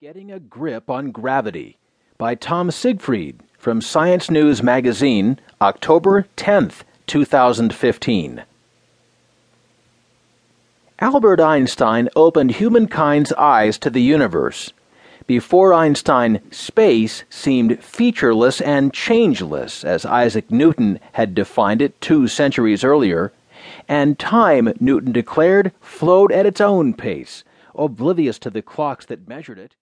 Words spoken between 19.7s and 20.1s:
as